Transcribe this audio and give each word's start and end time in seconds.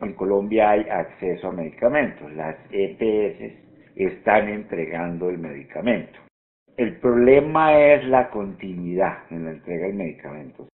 En 0.00 0.14
Colombia 0.14 0.70
hay 0.70 0.82
acceso 0.88 1.48
a 1.48 1.52
medicamentos. 1.52 2.32
Las 2.32 2.56
EPS 2.70 3.64
están 3.96 4.48
entregando 4.48 5.30
el 5.30 5.38
medicamento. 5.38 6.18
El 6.76 6.96
problema 6.96 7.78
es 7.78 8.04
la 8.06 8.30
continuidad 8.30 9.18
en 9.30 9.44
la 9.44 9.52
entrega 9.52 9.86
del 9.86 9.94
medicamento. 9.94 10.68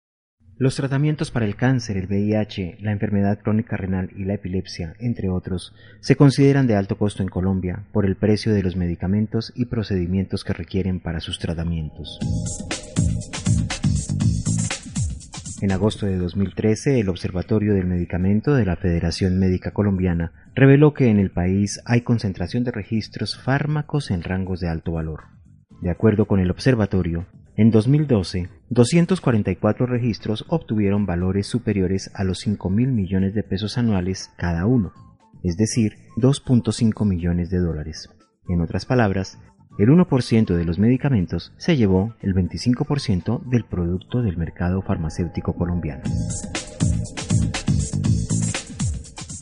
Los 0.60 0.76
tratamientos 0.76 1.30
para 1.30 1.46
el 1.46 1.56
cáncer, 1.56 1.98
el 1.98 2.08
VIH, 2.08 2.78
la 2.82 2.92
enfermedad 2.92 3.40
crónica 3.40 3.78
renal 3.78 4.10
y 4.16 4.26
la 4.26 4.34
epilepsia, 4.34 4.96
entre 5.00 5.30
otros, 5.30 5.76
se 6.00 6.16
consideran 6.16 6.66
de 6.66 6.76
alto 6.76 6.98
costo 6.98 7.22
en 7.22 7.30
Colombia 7.30 7.84
por 7.92 8.08
el 8.08 8.16
precio 8.16 8.54
de 8.54 8.64
los 8.64 8.76
medicamentos 8.76 9.54
y 9.56 9.66
procedimientos 9.66 10.44
que 10.44 10.54
requieren 10.54 11.00
para 11.00 11.20
sus 11.20 11.38
tratamientos. 11.38 12.20
En 15.60 15.72
agosto 15.72 16.06
de 16.06 16.18
2013, 16.18 17.00
el 17.00 17.10
Observatorio 17.10 17.74
del 17.74 17.88
Medicamento 17.88 18.54
de 18.54 18.64
la 18.64 18.76
Federación 18.76 19.40
Médica 19.40 19.72
Colombiana 19.72 20.32
reveló 20.54 20.94
que 20.94 21.08
en 21.08 21.18
el 21.18 21.32
país 21.32 21.82
hay 21.84 22.02
concentración 22.02 22.64
de 22.64 22.72
registros 22.72 23.36
fármacos 23.36 24.12
en 24.12 24.22
rangos 24.22 24.60
de 24.60 24.70
alto 24.70 24.92
valor. 24.92 25.24
De 25.82 25.90
acuerdo 25.90 26.28
con 26.28 26.40
el 26.40 26.52
observatorio, 26.52 27.26
en 27.56 27.72
2012, 27.72 28.50
244 28.70 29.88
registros 29.88 30.46
obtuvieron 30.48 31.08
valores 31.08 31.48
superiores 31.48 32.12
a 32.14 32.24
los 32.24 32.38
5 32.38 32.70
mil 32.70 32.92
millones 32.92 33.34
de 33.34 33.42
pesos 33.42 33.80
anuales 33.80 34.32
cada 34.38 34.68
uno, 34.68 34.94
es 35.44 35.58
decir, 35.58 35.94
2.5 36.18 37.04
millones 37.04 37.50
de 37.50 37.58
dólares. 37.58 38.10
En 38.48 38.62
otras 38.62 38.86
palabras, 38.86 39.40
el 39.78 39.90
1% 39.90 40.56
de 40.56 40.66
los 40.66 40.80
medicamentos 40.80 41.54
se 41.58 41.78
llevó 41.78 42.14
el 42.22 42.34
25% 42.34 43.44
del 43.44 43.64
producto 43.64 44.22
del 44.22 44.38
mercado 44.38 44.82
farmacéutico 44.82 45.54
colombiano. 45.54 46.04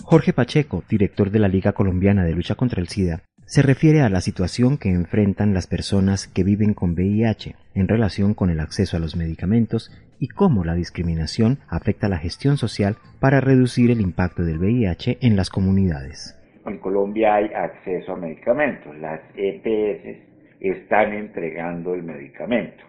Jorge 0.04 0.34
Pacheco, 0.34 0.84
director 0.88 1.32
de 1.32 1.40
la 1.40 1.48
Liga 1.48 1.74
Colombiana 1.74 2.24
de 2.24 2.34
Lucha 2.34 2.56
contra 2.56 2.80
el 2.80 2.88
SIDA, 2.88 3.24
se 3.48 3.62
refiere 3.62 4.02
a 4.02 4.10
la 4.10 4.22
situación 4.22 4.78
que 4.78 4.90
enfrentan 4.90 5.54
las 5.54 5.68
personas 5.68 6.28
que 6.28 6.44
viven 6.44 6.74
con 6.74 6.92
VIH 6.94 7.56
en 7.74 7.88
relación 7.88 8.34
con 8.34 8.50
el 8.50 8.60
acceso 8.60 8.98
a 8.98 9.00
los 9.00 9.16
medicamentos 9.16 9.92
y 10.20 10.28
cómo 10.28 10.64
la 10.64 10.74
discriminación 10.74 11.60
afecta 11.68 12.10
la 12.10 12.18
gestión 12.18 12.58
social 12.58 12.98
para 13.20 13.42
reducir 13.42 13.92
el 13.92 14.02
impacto 14.02 14.44
del 14.44 14.60
VIH 14.60 15.20
en 15.22 15.36
las 15.36 15.50
comunidades. 15.50 16.36
En 16.66 16.80
Colombia 16.80 17.36
hay 17.36 17.52
acceso 17.54 18.14
a 18.14 18.18
medicamentos. 18.18 18.96
Las 18.98 19.22
EPS 19.36 20.18
están 20.60 21.14
entregando 21.14 21.94
el 21.94 22.04
medicamento. 22.04 22.84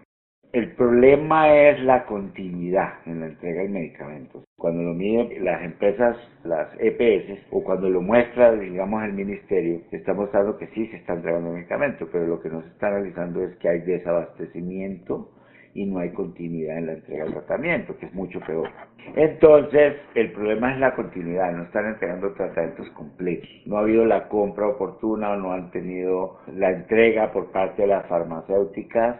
El 0.52 0.72
problema 0.72 1.52
es 1.52 1.80
la 1.80 2.06
continuidad 2.06 2.94
en 3.04 3.20
la 3.20 3.26
entrega 3.26 3.60
del 3.62 3.72
medicamento. 3.72 4.44
Cuando 4.56 4.82
lo 4.82 4.94
miden 4.94 5.44
las 5.44 5.62
empresas, 5.62 6.16
las 6.44 6.68
EPS, 6.78 7.46
o 7.50 7.62
cuando 7.62 7.90
lo 7.90 8.00
muestra, 8.00 8.52
digamos, 8.52 9.04
el 9.04 9.12
ministerio, 9.12 9.82
está 9.90 10.14
mostrando 10.14 10.56
que 10.56 10.68
sí 10.68 10.86
se 10.86 10.96
está 10.96 11.12
entregando 11.12 11.52
medicamento, 11.52 12.08
pero 12.10 12.26
lo 12.26 12.40
que 12.40 12.48
nos 12.48 12.64
está 12.68 12.86
analizando 12.86 13.44
es 13.44 13.54
que 13.56 13.68
hay 13.68 13.80
desabastecimiento 13.80 15.35
y 15.76 15.84
no 15.84 15.98
hay 15.98 16.10
continuidad 16.10 16.78
en 16.78 16.86
la 16.86 16.92
entrega 16.94 17.24
del 17.24 17.34
tratamiento, 17.34 17.96
que 17.98 18.06
es 18.06 18.14
mucho 18.14 18.40
peor. 18.40 18.68
Entonces, 19.14 19.96
el 20.14 20.32
problema 20.32 20.72
es 20.72 20.80
la 20.80 20.94
continuidad, 20.94 21.52
no 21.52 21.64
están 21.64 21.86
entregando 21.86 22.32
tratamientos 22.32 22.88
completos. 22.90 23.48
No 23.66 23.76
ha 23.76 23.80
habido 23.80 24.06
la 24.06 24.28
compra 24.28 24.68
oportuna 24.68 25.32
o 25.32 25.36
no 25.36 25.52
han 25.52 25.70
tenido 25.70 26.38
la 26.54 26.70
entrega 26.70 27.30
por 27.30 27.52
parte 27.52 27.82
de 27.82 27.88
las 27.88 28.06
farmacéuticas 28.06 29.16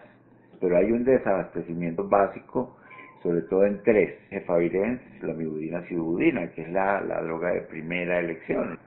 pero 0.61 0.79
hay 0.79 0.91
un 0.91 1.05
desabastecimiento 1.05 2.09
básico, 2.09 2.77
sobre 3.23 3.43
todo 3.43 3.67
en 3.67 3.83
tres, 3.83 4.15
cefavirens, 4.31 5.01
la 5.23 5.35
mibudina, 5.35 5.83
cibudina, 5.83 6.51
que 6.53 6.63
es 6.63 6.71
la, 6.71 7.01
la 7.03 7.21
droga 7.23 7.53
de 7.53 7.61
primera 7.63 8.21
elección. 8.21 8.79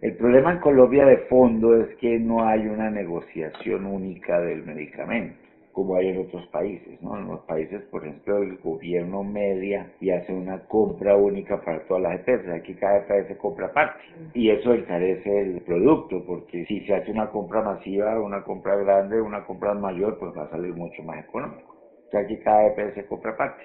El 0.00 0.16
problema 0.16 0.52
en 0.52 0.60
Colombia 0.60 1.04
de 1.04 1.18
fondo 1.28 1.76
es 1.76 1.94
que 1.96 2.18
no 2.18 2.46
hay 2.46 2.66
una 2.66 2.90
negociación 2.90 3.86
única 3.86 4.40
del 4.40 4.64
medicamento 4.64 5.49
como 5.72 5.96
hay 5.96 6.08
en 6.08 6.18
otros 6.18 6.46
países, 6.48 7.00
¿no? 7.02 7.16
En 7.16 7.28
los 7.28 7.40
países, 7.40 7.82
por 7.90 8.04
ejemplo, 8.04 8.42
el 8.42 8.58
gobierno 8.58 9.22
media 9.22 9.92
y 10.00 10.10
hace 10.10 10.32
una 10.32 10.58
compra 10.64 11.16
única 11.16 11.60
para 11.60 11.80
todas 11.86 12.02
las 12.02 12.20
EPS, 12.20 12.48
aquí 12.48 12.74
cada 12.74 12.98
EPS 12.98 13.36
compra 13.38 13.66
aparte 13.66 14.00
y 14.34 14.50
eso 14.50 14.74
encarece 14.74 15.40
el 15.40 15.60
producto 15.62 16.24
porque 16.26 16.64
si 16.66 16.80
se 16.80 16.94
hace 16.94 17.10
una 17.10 17.30
compra 17.30 17.62
masiva, 17.62 18.20
una 18.20 18.42
compra 18.42 18.76
grande, 18.76 19.20
una 19.20 19.44
compra 19.44 19.74
mayor, 19.74 20.18
pues 20.18 20.36
va 20.36 20.44
a 20.44 20.50
salir 20.50 20.74
mucho 20.74 21.02
más 21.02 21.24
económico. 21.24 21.76
O 22.12 22.16
aquí 22.18 22.36
cada 22.38 22.66
EPS 22.68 23.04
compra 23.08 23.32
aparte, 23.32 23.62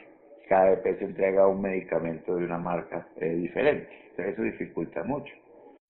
cada 0.48 0.74
EPS 0.74 1.02
entrega 1.02 1.48
un 1.48 1.62
medicamento 1.62 2.36
de 2.36 2.46
una 2.46 2.60
marca 2.60 3.08
eh, 3.18 3.30
diferente, 3.36 3.90
eso 4.18 4.42
dificulta 4.44 5.04
mucho. 5.04 5.34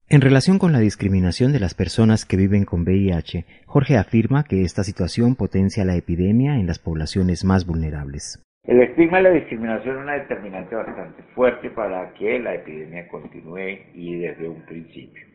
En 0.07 0.21
relación 0.21 0.59
con 0.59 0.71
la 0.71 0.77
discriminación 0.77 1.51
de 1.51 1.59
las 1.59 1.73
personas 1.73 2.25
que 2.25 2.37
viven 2.37 2.63
con 2.63 2.83
VIH, 2.83 3.43
Jorge 3.65 3.97
afirma 3.97 4.43
que 4.43 4.61
esta 4.61 4.83
situación 4.83 5.35
potencia 5.35 5.83
la 5.83 5.95
epidemia 5.95 6.59
en 6.59 6.67
las 6.67 6.77
poblaciones 6.77 7.43
más 7.43 7.65
vulnerables. 7.65 8.39
El 8.65 8.81
estigma 8.81 9.19
y 9.19 9.23
la 9.23 9.31
discriminación 9.31 9.95
es 9.97 10.03
una 10.03 10.13
determinante 10.13 10.75
bastante 10.75 11.23
fuerte 11.33 11.71
para 11.71 12.13
que 12.13 12.37
la 12.37 12.53
epidemia 12.53 13.07
continúe 13.07 13.79
y 13.95 14.19
desde 14.19 14.47
un 14.47 14.61
principio. 14.67 15.25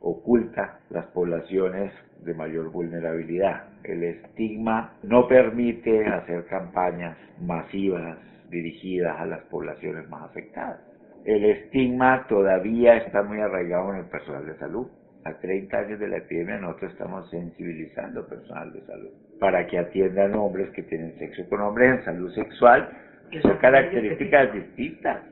Oculta 0.00 0.80
las 0.90 1.06
poblaciones 1.06 1.92
de 2.24 2.34
mayor 2.34 2.72
vulnerabilidad. 2.72 3.68
El 3.84 4.02
estigma 4.02 4.94
no 5.04 5.28
permite 5.28 6.04
hacer 6.04 6.46
campañas 6.46 7.16
masivas 7.40 8.18
dirigidas 8.50 9.20
a 9.20 9.26
las 9.26 9.42
poblaciones 9.42 10.08
más 10.08 10.24
afectadas 10.24 10.93
el 11.24 11.44
estigma 11.44 12.26
todavía 12.28 12.96
está 12.98 13.22
muy 13.22 13.40
arraigado 13.40 13.92
en 13.94 14.00
el 14.00 14.06
personal 14.06 14.44
de 14.46 14.56
salud. 14.58 14.86
A 15.24 15.32
30 15.38 15.76
años 15.76 16.00
de 16.00 16.08
la 16.08 16.18
epidemia 16.18 16.58
nosotros 16.58 16.92
estamos 16.92 17.30
sensibilizando 17.30 18.20
al 18.20 18.26
personal 18.26 18.72
de 18.74 18.82
salud 18.82 19.10
para 19.40 19.66
que 19.66 19.78
atiendan 19.78 20.34
hombres 20.34 20.70
que 20.70 20.82
tienen 20.82 21.18
sexo 21.18 21.48
con 21.48 21.62
hombres 21.62 21.98
en 21.98 22.04
salud 22.04 22.30
sexual, 22.34 22.88
que 23.30 23.40
son 23.40 23.56
características 23.56 24.52
distintas. 24.52 25.22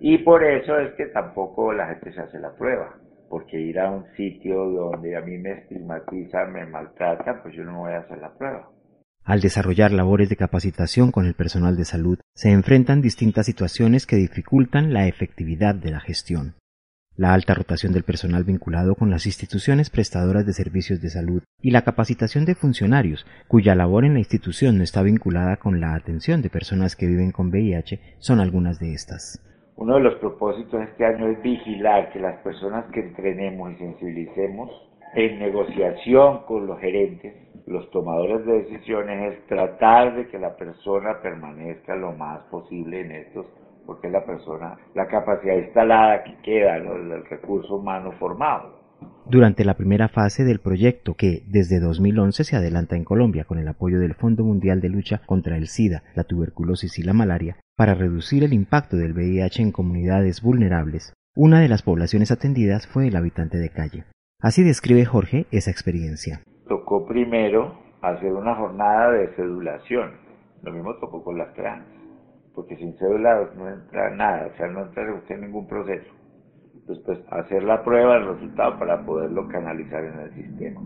Y 0.00 0.18
por 0.18 0.42
eso 0.44 0.78
es 0.78 0.92
que 0.94 1.06
tampoco 1.06 1.72
la 1.72 1.88
gente 1.88 2.12
se 2.12 2.20
hace 2.20 2.38
la 2.38 2.52
prueba, 2.52 2.94
porque 3.28 3.60
ir 3.60 3.78
a 3.80 3.90
un 3.90 4.06
sitio 4.16 4.64
donde 4.64 5.14
a 5.16 5.20
mí 5.20 5.36
me 5.36 5.52
estigmatizan, 5.52 6.52
me 6.52 6.64
maltratan, 6.64 7.42
pues 7.42 7.54
yo 7.54 7.64
no 7.64 7.80
voy 7.80 7.92
a 7.92 7.98
hacer 7.98 8.18
la 8.18 8.30
prueba. 8.30 8.70
Al 9.28 9.42
desarrollar 9.42 9.92
labores 9.92 10.30
de 10.30 10.36
capacitación 10.36 11.12
con 11.12 11.26
el 11.26 11.34
personal 11.34 11.76
de 11.76 11.84
salud, 11.84 12.18
se 12.34 12.50
enfrentan 12.50 13.02
distintas 13.02 13.44
situaciones 13.44 14.06
que 14.06 14.16
dificultan 14.16 14.94
la 14.94 15.06
efectividad 15.06 15.74
de 15.74 15.90
la 15.90 16.00
gestión. 16.00 16.54
La 17.14 17.34
alta 17.34 17.52
rotación 17.52 17.92
del 17.92 18.04
personal 18.04 18.44
vinculado 18.44 18.94
con 18.94 19.10
las 19.10 19.26
instituciones 19.26 19.90
prestadoras 19.90 20.46
de 20.46 20.54
servicios 20.54 21.02
de 21.02 21.10
salud 21.10 21.42
y 21.60 21.72
la 21.72 21.82
capacitación 21.82 22.46
de 22.46 22.54
funcionarios 22.54 23.26
cuya 23.48 23.74
labor 23.74 24.06
en 24.06 24.14
la 24.14 24.20
institución 24.20 24.78
no 24.78 24.82
está 24.82 25.02
vinculada 25.02 25.58
con 25.58 25.78
la 25.78 25.94
atención 25.94 26.40
de 26.40 26.48
personas 26.48 26.96
que 26.96 27.06
viven 27.06 27.30
con 27.30 27.48
VIH 27.48 28.00
son 28.20 28.40
algunas 28.40 28.80
de 28.80 28.94
estas. 28.94 29.44
Uno 29.76 29.96
de 29.96 30.04
los 30.04 30.14
propósitos 30.20 30.80
de 30.80 30.86
este 30.86 31.04
año 31.04 31.28
es 31.28 31.42
vigilar 31.42 32.14
que 32.14 32.18
las 32.18 32.40
personas 32.40 32.90
que 32.94 33.00
entrenemos 33.00 33.72
y 33.72 33.76
sensibilicemos 33.76 34.87
en 35.14 35.38
negociación 35.38 36.44
con 36.46 36.66
los 36.66 36.78
gerentes 36.80 37.48
los 37.68 37.90
tomadores 37.90 38.46
de 38.46 38.62
decisiones 38.62 39.34
es 39.34 39.46
tratar 39.46 40.16
de 40.16 40.28
que 40.28 40.38
la 40.38 40.56
persona 40.56 41.20
permanezca 41.22 41.94
lo 41.94 42.12
más 42.12 42.40
posible 42.50 43.02
en 43.02 43.12
estos 43.12 43.46
porque 43.84 44.10
la 44.10 44.24
persona, 44.24 44.76
la 44.94 45.06
capacidad 45.06 45.56
instalada 45.56 46.22
que 46.22 46.36
queda, 46.42 46.76
el 46.76 47.24
recurso 47.24 47.76
humano 47.76 48.12
formado. 48.18 48.78
Durante 49.24 49.64
la 49.64 49.74
primera 49.74 50.08
fase 50.08 50.44
del 50.44 50.58
proyecto, 50.58 51.14
que 51.14 51.42
desde 51.46 51.80
2011 51.80 52.44
se 52.44 52.56
adelanta 52.56 52.96
en 52.96 53.04
Colombia 53.04 53.44
con 53.44 53.58
el 53.58 53.66
apoyo 53.66 53.98
del 53.98 54.14
Fondo 54.14 54.44
Mundial 54.44 54.82
de 54.82 54.90
Lucha 54.90 55.22
contra 55.24 55.56
el 55.56 55.68
SIDA, 55.68 56.02
la 56.14 56.24
tuberculosis 56.24 56.98
y 56.98 57.02
la 57.02 57.14
malaria, 57.14 57.56
para 57.76 57.94
reducir 57.94 58.44
el 58.44 58.52
impacto 58.52 58.98
del 58.98 59.14
VIH 59.14 59.62
en 59.62 59.72
comunidades 59.72 60.42
vulnerables, 60.42 61.14
una 61.34 61.60
de 61.60 61.68
las 61.68 61.82
poblaciones 61.82 62.30
atendidas 62.30 62.86
fue 62.86 63.08
el 63.08 63.16
habitante 63.16 63.56
de 63.56 63.70
calle. 63.70 64.04
Así 64.40 64.62
describe 64.62 65.04
Jorge 65.04 65.46
esa 65.50 65.72
experiencia. 65.72 66.42
Tocó 66.68 67.04
primero 67.08 67.76
hacer 68.02 68.32
una 68.32 68.54
jornada 68.54 69.10
de 69.10 69.34
cedulación. 69.34 70.12
Lo 70.62 70.72
mismo 70.72 70.94
tocó 71.00 71.24
con 71.24 71.38
las 71.38 71.52
trans, 71.54 71.84
porque 72.54 72.76
sin 72.76 72.96
cédula 72.98 73.50
no 73.56 73.68
entra 73.68 74.10
nada, 74.10 74.46
o 74.46 74.56
sea, 74.56 74.68
no 74.68 74.82
entra 74.82 75.12
usted 75.12 75.38
ningún 75.38 75.66
proceso. 75.66 76.08
Después 76.86 77.18
hacer 77.32 77.64
la 77.64 77.82
prueba 77.82 78.14
del 78.14 78.28
resultado 78.28 78.78
para 78.78 79.04
poderlo 79.04 79.48
canalizar 79.48 80.04
en 80.04 80.20
el 80.20 80.32
sistema. 80.32 80.80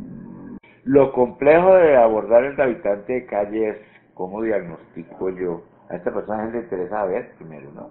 Lo 0.84 1.12
complejo 1.12 1.74
de 1.74 1.94
abordar 1.98 2.44
el 2.44 2.58
habitante 2.58 3.12
de 3.12 3.26
calle 3.26 3.68
es 3.68 3.76
cómo 4.14 4.40
diagnostico 4.40 5.28
yo. 5.28 5.62
A 5.90 5.96
esta 5.96 6.10
persona 6.10 6.46
le 6.46 6.60
interesa 6.60 7.04
ver 7.04 7.34
primero, 7.36 7.70
¿no? 7.72 7.90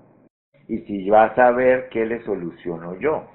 Y 0.68 0.80
si 0.88 1.08
va 1.08 1.26
a 1.26 1.36
saber 1.36 1.88
qué 1.90 2.08
le 2.08 2.24
soluciono 2.24 2.96
yo 3.00 3.28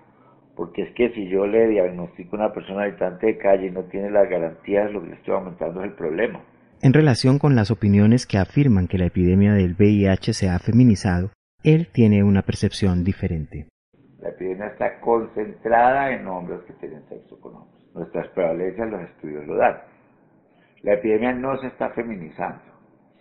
porque 0.56 0.82
es 0.82 0.94
que 0.94 1.10
si 1.10 1.28
yo 1.28 1.46
le 1.46 1.68
diagnostico 1.68 2.36
a 2.36 2.40
una 2.40 2.52
persona 2.52 2.84
habitante 2.84 3.26
de 3.26 3.38
calle 3.38 3.66
y 3.66 3.70
no 3.70 3.84
tiene 3.84 4.10
las 4.10 4.28
garantías, 4.28 4.90
lo 4.90 5.02
que 5.02 5.08
le 5.08 5.14
estoy 5.16 5.34
aumentando 5.34 5.82
es 5.82 5.90
el 5.90 5.94
problema. 5.94 6.40
En 6.82 6.92
relación 6.92 7.38
con 7.38 7.54
las 7.54 7.70
opiniones 7.70 8.26
que 8.26 8.38
afirman 8.38 8.88
que 8.88 8.98
la 8.98 9.06
epidemia 9.06 9.52
del 9.52 9.76
VIH 9.78 10.32
se 10.32 10.48
ha 10.48 10.58
feminizado, 10.58 11.30
él 11.62 11.88
tiene 11.92 12.24
una 12.24 12.42
percepción 12.42 13.04
diferente. 13.04 13.68
La 14.18 14.30
epidemia 14.30 14.66
está 14.68 14.98
concentrada 15.00 16.10
en 16.12 16.26
hombres 16.26 16.60
que 16.66 16.72
tienen 16.74 17.06
sexo 17.08 17.38
con 17.40 17.54
hombres. 17.54 17.82
Nuestras 17.94 18.28
prevalencias, 18.28 18.90
los 18.90 19.02
estudios 19.02 19.46
lo 19.46 19.56
dan. 19.56 19.76
La 20.82 20.94
epidemia 20.94 21.32
no 21.32 21.56
se 21.58 21.68
está 21.68 21.90
feminizando 21.90 22.75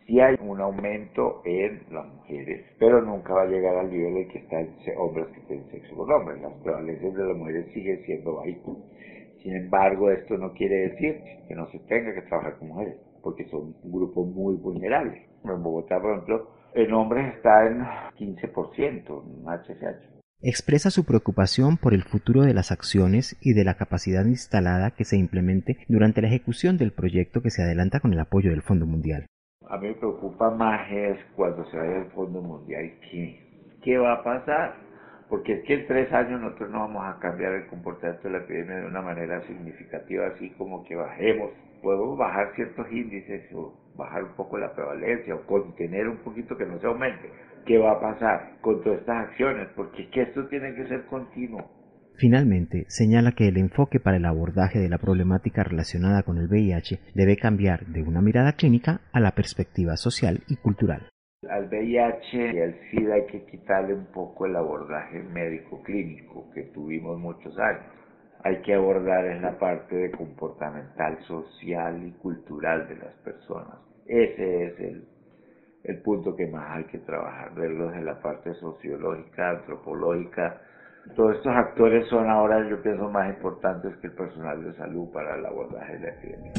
sí 0.06 0.19
hay 0.19 0.36
un 0.40 0.62
aumento 0.62 1.42
en 1.46 1.81
las 1.92 2.06
mujeres, 2.07 2.66
pero 2.80 3.02
nunca 3.02 3.34
va 3.34 3.44
a 3.44 3.48
llegar 3.48 3.75
al 3.75 3.92
nivel 3.92 4.13
de 4.13 4.28
que 4.28 4.40
están 4.40 4.69
hombres 4.98 5.28
que 5.28 5.42
tienen 5.42 5.69
sexo 5.72 5.96
con 5.96 6.12
hombres. 6.12 6.42
Las 6.42 6.54
prevalencias 6.63 7.13
de 7.13 7.25
las 7.25 7.38
mujeres 7.38 7.72
siguen 7.74 8.04
siendo 8.06 8.36
bajitas. 8.36 8.75
Sin 9.42 9.56
embargo, 9.56 10.12
esto 10.12 10.38
no 10.38 10.54
quiere 10.54 10.90
decir 10.90 11.22
que 11.48 11.56
no 11.56 11.68
se 11.69 11.80
tenga 11.80 12.13
que 12.13 12.22
trabajar 12.24 12.57
con 12.57 12.69
mujeres, 12.69 12.96
porque 13.22 13.46
son 13.50 13.75
un 13.84 13.92
grupo 13.92 14.25
muy 14.25 14.56
vulnerable. 14.56 15.28
En 15.44 15.62
Bogotá, 15.62 16.00
por 16.02 16.13
ejemplo, 16.13 16.50
en 16.74 16.94
hombres 16.94 17.36
está 17.36 17.68
en 17.68 17.81
15% 18.18 19.24
en. 19.44 20.16
Expresa 20.42 20.92
su 20.92 21.06
preocupación 21.06 21.78
por 21.78 21.94
el 21.94 22.04
futuro 22.04 22.42
de 22.42 22.54
las 22.54 22.72
acciones 22.72 23.38
y 23.42 23.54
de 23.54 23.63
la 23.63 23.75
capacidad 23.75 24.25
instalada 24.25 24.92
que 24.92 25.06
se 25.06 25.18
implemente 25.18 25.78
durante 25.88 26.22
la 26.22 26.28
ejecución 26.28 26.78
del 26.78 26.92
proyecto 26.92 27.42
que 27.42 27.50
se 27.50 27.63
adelanta 27.63 28.00
con 28.00 28.13
el 28.13 28.19
apoyo 28.19 28.52
del 28.52 28.62
Fondo 28.62 28.86
Mundial. 28.86 29.28
A 29.69 29.77
mí 29.77 29.88
me 29.88 29.95
preocupa 29.95 30.50
más 30.51 30.89
es 30.91 31.17
cuando 31.35 31.65
se 31.65 31.77
vaya 31.77 31.97
el 32.00 32.06
Fondo 32.07 32.41
Mundial, 32.41 32.91
¿qué, 33.12 33.39
¿qué 33.83 33.97
va 33.97 34.13
a 34.13 34.23
pasar? 34.23 34.73
Porque 35.29 35.53
es 35.53 35.63
que 35.65 35.75
en 35.75 35.88
tres 35.88 36.12
años 36.13 36.41
nosotros 36.41 36.69
no 36.71 36.79
vamos 36.81 37.03
a 37.06 37.19
cambiar 37.19 37.53
el 37.53 37.65
comportamiento 37.67 38.27
de 38.27 38.31
la 38.33 38.39
epidemia 38.39 38.77
de 38.77 38.88
una 38.88 39.01
manera 39.01 39.41
significativa, 39.41 40.27
así 40.27 40.51
como 40.51 40.83
que 40.83 40.95
bajemos. 40.95 41.51
Podemos 41.81 42.17
bajar 42.17 42.51
ciertos 42.56 42.91
índices 42.91 43.44
o 43.53 43.73
bajar 43.95 44.23
un 44.23 44.35
poco 44.35 44.57
la 44.57 44.73
prevalencia 44.73 45.35
o 45.35 45.45
contener 45.45 46.09
un 46.09 46.18
poquito 46.19 46.57
que 46.57 46.65
no 46.65 46.79
se 46.79 46.88
aumente. 46.88 47.29
¿Qué 47.65 47.77
va 47.79 47.94
a 47.94 48.00
pasar 48.00 48.41
con 48.61 48.81
todas 48.81 49.00
estas 49.00 49.29
acciones? 49.29 49.69
Porque 49.75 50.03
es 50.03 50.09
que 50.09 50.21
esto 50.23 50.47
tiene 50.47 50.73
que 50.75 50.88
ser 50.88 51.06
continuo. 51.06 51.65
Finalmente, 52.17 52.85
señala 52.88 53.33
que 53.33 53.47
el 53.50 53.57
enfoque 53.57 54.00
para 54.00 54.17
el 54.17 54.25
abordaje 54.25 54.79
de 54.79 54.88
la 54.88 54.97
problemática 54.97 55.63
relacionada 55.63 56.23
con 56.23 56.38
el 56.38 56.47
VIH 56.47 57.00
debe 57.13 57.35
cambiar 57.35 57.85
de 57.88 58.03
una 58.03 58.21
mirada 58.21 58.53
clínica 58.53 59.01
a 59.12 59.19
la 59.19 59.31
perspectiva 59.31 59.97
social 59.97 60.41
y 60.47 60.56
cultural. 60.56 61.09
Al 61.50 61.67
VIH 61.67 62.53
y 62.53 62.59
al 62.62 62.75
SIDA 62.89 63.15
hay 63.15 63.25
que 63.27 63.45
quitarle 63.45 63.94
un 63.94 64.06
poco 64.07 64.45
el 64.45 64.56
abordaje 64.56 65.21
médico-clínico 65.21 66.50
que 66.53 66.63
tuvimos 66.73 67.19
muchos 67.19 67.57
años. 67.59 67.83
Hay 68.44 68.61
que 68.61 68.73
abordar 68.73 69.25
en 69.25 69.41
la 69.41 69.59
parte 69.59 69.95
de 69.95 70.11
comportamental, 70.11 71.19
social 71.27 72.01
y 72.07 72.11
cultural 72.13 72.88
de 72.88 72.95
las 72.95 73.13
personas. 73.23 73.77
Ese 74.06 74.68
es 74.68 74.79
el, 74.79 75.07
el 75.83 76.01
punto 76.01 76.35
que 76.35 76.47
más 76.47 76.77
hay 76.77 76.85
que 76.85 77.00
trabajar, 77.00 77.53
verlo 77.56 77.89
desde 77.89 78.03
la 78.03 78.21
parte 78.21 78.53
sociológica, 78.56 79.50
antropológica, 79.50 80.61
todos 81.16 81.36
estos 81.36 81.56
actores 81.56 82.07
son 82.10 82.30
ahora, 82.30 82.68
yo 82.69 82.81
pienso, 82.81 83.10
más 83.10 83.30
importantes 83.30 83.96
que 83.98 84.07
el 84.07 84.13
personal 84.13 84.63
de 84.63 84.74
salud 84.74 85.10
para 85.13 85.38
el 85.38 85.46
abordaje 85.46 85.94
de 85.94 86.00
la 86.00 86.10
epidemia. 86.10 86.52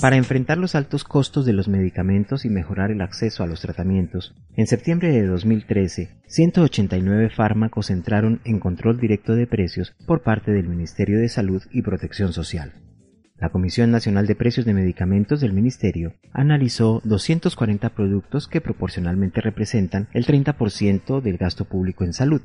Para 0.00 0.16
enfrentar 0.16 0.58
los 0.58 0.74
altos 0.74 1.02
costos 1.02 1.46
de 1.46 1.54
los 1.54 1.66
medicamentos 1.66 2.44
y 2.44 2.50
mejorar 2.50 2.90
el 2.90 3.00
acceso 3.00 3.42
a 3.42 3.46
los 3.46 3.62
tratamientos, 3.62 4.34
en 4.54 4.66
septiembre 4.66 5.10
de 5.10 5.26
2013, 5.26 6.10
189 6.26 7.30
fármacos 7.30 7.88
entraron 7.90 8.40
en 8.44 8.60
control 8.60 8.98
directo 8.98 9.34
de 9.34 9.46
precios 9.46 9.96
por 10.06 10.22
parte 10.22 10.52
del 10.52 10.68
Ministerio 10.68 11.18
de 11.18 11.28
Salud 11.28 11.62
y 11.70 11.80
Protección 11.80 12.34
Social. 12.34 12.74
La 13.36 13.48
Comisión 13.48 13.90
Nacional 13.90 14.28
de 14.28 14.36
Precios 14.36 14.64
de 14.64 14.74
Medicamentos 14.74 15.40
del 15.40 15.52
Ministerio 15.52 16.14
analizó 16.32 17.00
240 17.04 17.88
productos 17.90 18.46
que 18.46 18.60
proporcionalmente 18.60 19.40
representan 19.40 20.06
el 20.12 20.24
30% 20.24 21.20
del 21.20 21.36
gasto 21.36 21.64
público 21.64 22.04
en 22.04 22.12
salud. 22.12 22.42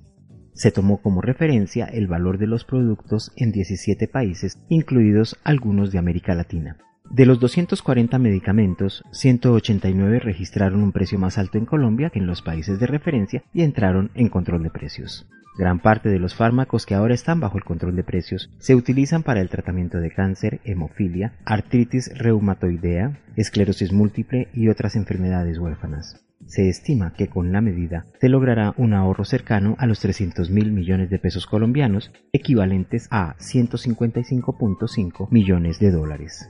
Se 0.54 0.72
tomó 0.72 1.00
como 1.02 1.22
referencia 1.22 1.86
el 1.86 2.08
valor 2.08 2.40
de 2.40 2.48
los 2.48 2.66
productos 2.66 3.32
en 3.36 3.52
17 3.52 4.08
países, 4.08 4.58
incluidos 4.68 5.38
algunos 5.44 5.92
de 5.92 6.00
América 6.00 6.34
Latina. 6.34 6.78
De 7.12 7.28
los 7.28 7.40
240 7.40 8.18
medicamentos, 8.18 9.04
189 9.12 10.20
registraron 10.20 10.82
un 10.82 10.92
precio 10.92 11.20
más 11.20 11.38
alto 11.38 11.60
en 11.60 11.66
Colombia 11.66 12.10
que 12.10 12.20
en 12.20 12.28
los 12.28 12.42
países 12.42 12.80
de 12.80 12.88
referencia 12.88 13.44
y 13.54 13.62
entraron 13.62 14.10
en 14.16 14.30
control 14.30 14.64
de 14.64 14.72
precios. 14.72 15.28
Gran 15.60 15.80
parte 15.82 16.08
de 16.08 16.20
los 16.20 16.36
fármacos 16.36 16.86
que 16.86 16.96
ahora 16.96 17.14
están 17.14 17.42
bajo 17.42 17.58
el 17.58 17.66
control 17.66 17.94
de 17.98 18.06
precios 18.06 18.50
se 18.60 18.76
utilizan 18.76 19.24
para 19.24 19.42
el 19.42 19.50
tratamiento 19.50 19.98
de 19.98 20.10
cáncer, 20.10 20.62
hemofilia, 20.64 21.34
artritis 21.44 22.18
reumatoidea, 22.18 23.20
esclerosis 23.36 23.92
múltiple 23.92 24.48
y 24.54 24.70
otras 24.70 24.96
enfermedades 24.96 25.58
huérfanas. 25.58 26.26
Se 26.46 26.70
estima 26.70 27.12
que 27.12 27.28
con 27.28 27.52
la 27.52 27.60
medida 27.60 28.06
se 28.22 28.30
logrará 28.30 28.74
un 28.78 28.94
ahorro 28.94 29.26
cercano 29.26 29.76
a 29.80 29.86
los 29.86 30.00
300 30.00 30.50
mil 30.50 30.72
millones 30.72 31.10
de 31.10 31.20
pesos 31.20 31.46
colombianos, 31.46 32.14
equivalentes 32.32 33.10
a 33.12 33.36
155.5 33.40 35.28
millones 35.30 35.78
de 35.80 35.92
dólares. 35.92 36.50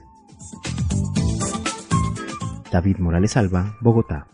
David 2.70 2.98
Morales 2.98 3.36
Alba, 3.36 3.74
Bogotá. 3.80 4.28